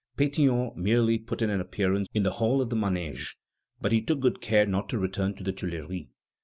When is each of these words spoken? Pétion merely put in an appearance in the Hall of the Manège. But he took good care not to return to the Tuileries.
Pétion 0.17 0.75
merely 0.75 1.19
put 1.19 1.43
in 1.43 1.51
an 1.51 1.61
appearance 1.61 2.07
in 2.15 2.23
the 2.23 2.31
Hall 2.31 2.59
of 2.59 2.71
the 2.71 2.75
Manège. 2.75 3.35
But 3.79 3.91
he 3.91 4.01
took 4.01 4.19
good 4.19 4.41
care 4.41 4.65
not 4.65 4.89
to 4.89 4.97
return 4.97 5.35
to 5.35 5.43
the 5.43 5.53
Tuileries. 5.53 6.07